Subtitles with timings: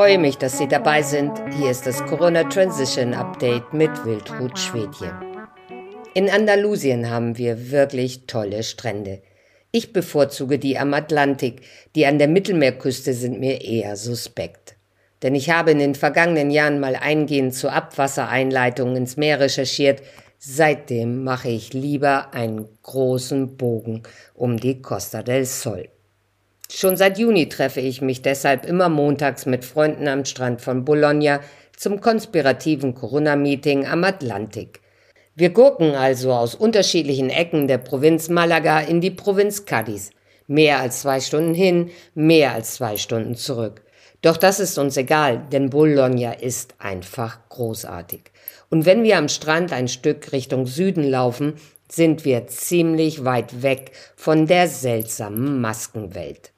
[0.00, 1.30] freue mich, dass Sie dabei sind.
[1.58, 5.12] Hier ist das Corona Transition Update mit Wildhut Schwedje.
[6.14, 9.20] In Andalusien haben wir wirklich tolle Strände.
[9.72, 11.60] Ich bevorzuge die am Atlantik,
[11.94, 14.76] die an der Mittelmeerküste sind mir eher suspekt.
[15.22, 20.00] Denn ich habe in den vergangenen Jahren mal eingehend zur Abwassereinleitung ins Meer recherchiert.
[20.38, 25.90] Seitdem mache ich lieber einen großen Bogen um die Costa del Sol.
[26.72, 31.40] Schon seit Juni treffe ich mich deshalb immer montags mit Freunden am Strand von Bologna
[31.76, 34.80] zum konspirativen Corona-Meeting am Atlantik.
[35.34, 40.10] Wir gucken also aus unterschiedlichen Ecken der Provinz Malaga in die Provinz Cadiz.
[40.46, 43.82] Mehr als zwei Stunden hin, mehr als zwei Stunden zurück.
[44.22, 48.30] Doch das ist uns egal, denn Bologna ist einfach großartig.
[48.68, 51.54] Und wenn wir am Strand ein Stück Richtung Süden laufen,
[51.90, 56.52] sind wir ziemlich weit weg von der seltsamen Maskenwelt.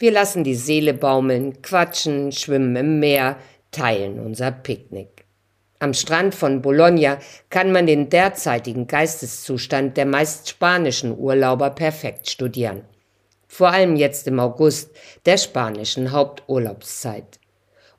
[0.00, 3.36] Wir lassen die Seele baumeln, quatschen, schwimmen im Meer,
[3.70, 5.26] teilen unser Picknick.
[5.78, 7.18] Am Strand von Bologna
[7.50, 12.80] kann man den derzeitigen Geisteszustand der meist spanischen Urlauber perfekt studieren.
[13.46, 17.38] Vor allem jetzt im August, der spanischen Haupturlaubszeit.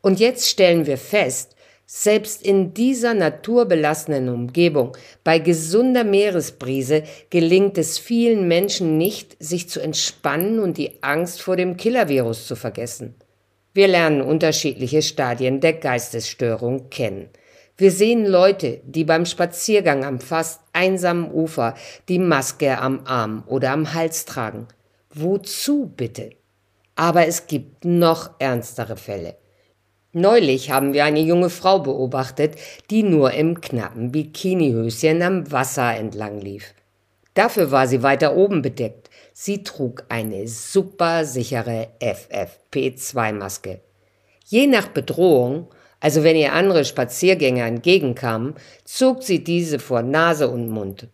[0.01, 1.55] Und jetzt stellen wir fest,
[1.93, 9.81] selbst in dieser naturbelassenen Umgebung, bei gesunder Meeresbrise, gelingt es vielen Menschen nicht, sich zu
[9.81, 13.15] entspannen und die Angst vor dem Killervirus zu vergessen.
[13.73, 17.27] Wir lernen unterschiedliche Stadien der Geistesstörung kennen.
[17.75, 21.75] Wir sehen Leute, die beim Spaziergang am fast einsamen Ufer
[22.07, 24.69] die Maske am Arm oder am Hals tragen.
[25.13, 26.29] Wozu bitte?
[26.95, 29.35] Aber es gibt noch ernstere Fälle.
[30.13, 32.55] Neulich haben wir eine junge Frau beobachtet,
[32.89, 36.73] die nur im knappen Bikinihöschen am Wasser entlang lief.
[37.33, 39.09] Dafür war sie weiter oben bedeckt.
[39.31, 43.79] Sie trug eine super sichere FFP2-Maske.
[44.45, 45.67] Je nach Bedrohung,
[46.01, 51.07] also wenn ihr andere Spaziergänger entgegenkamen, zog sie diese vor Nase und Mund.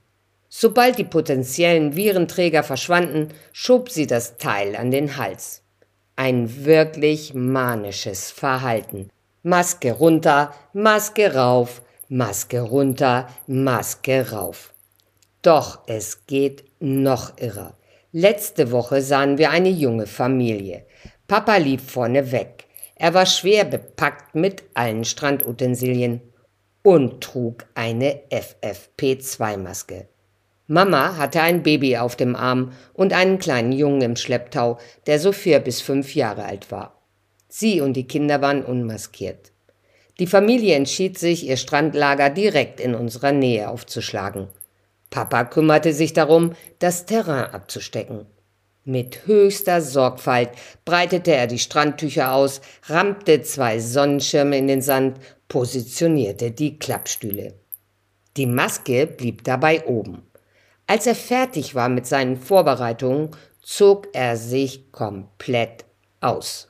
[0.50, 5.62] Sobald die potenziellen Virenträger verschwanden, schob sie das Teil an den Hals.
[6.20, 9.12] Ein wirklich manisches Verhalten.
[9.44, 14.74] Maske runter, Maske rauf, Maske runter, Maske rauf.
[15.44, 17.78] Doch es geht noch irrer.
[18.12, 20.88] Letzte Woche sahen wir eine junge Familie.
[21.28, 22.66] Papa lief vorne weg.
[22.96, 26.22] Er war schwer bepackt mit allen Strandutensilien
[26.82, 30.08] und trug eine FFP2-Maske.
[30.68, 35.32] Mama hatte ein Baby auf dem Arm und einen kleinen Jungen im Schlepptau, der so
[35.32, 37.02] vier bis fünf Jahre alt war.
[37.48, 39.54] Sie und die Kinder waren unmaskiert.
[40.20, 44.48] Die Familie entschied sich, ihr Strandlager direkt in unserer Nähe aufzuschlagen.
[45.10, 48.26] Papa kümmerte sich darum, das Terrain abzustecken.
[48.84, 50.50] Mit höchster Sorgfalt
[50.84, 55.18] breitete er die Strandtücher aus, rammte zwei Sonnenschirme in den Sand,
[55.48, 57.54] positionierte die Klappstühle.
[58.36, 60.27] Die Maske blieb dabei oben.
[60.88, 63.32] Als er fertig war mit seinen Vorbereitungen,
[63.62, 65.84] zog er sich komplett
[66.22, 66.70] aus.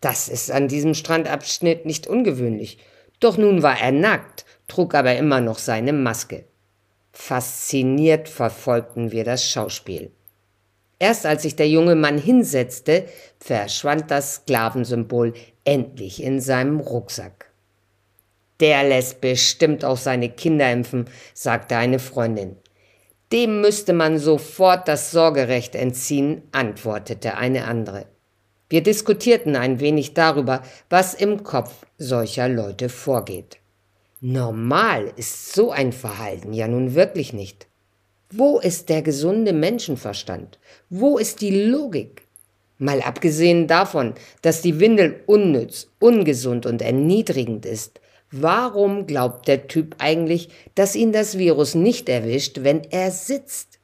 [0.00, 2.78] Das ist an diesem Strandabschnitt nicht ungewöhnlich.
[3.18, 6.44] Doch nun war er nackt, trug aber immer noch seine Maske.
[7.12, 10.12] Fasziniert verfolgten wir das Schauspiel.
[10.98, 13.06] Erst als sich der junge Mann hinsetzte,
[13.40, 17.50] verschwand das Sklavensymbol endlich in seinem Rucksack.
[18.60, 22.56] Der lässt bestimmt auch seine Kinder impfen, sagte eine Freundin.
[23.32, 28.06] Dem müsste man sofort das Sorgerecht entziehen, antwortete eine andere.
[28.68, 33.58] Wir diskutierten ein wenig darüber, was im Kopf solcher Leute vorgeht.
[34.20, 37.66] Normal ist so ein Verhalten ja nun wirklich nicht.
[38.30, 40.58] Wo ist der gesunde Menschenverstand?
[40.88, 42.22] Wo ist die Logik?
[42.78, 48.00] Mal abgesehen davon, dass die Windel unnütz, ungesund und erniedrigend ist,
[48.38, 53.78] Warum glaubt der Typ eigentlich, dass ihn das Virus nicht erwischt, wenn er sitzt?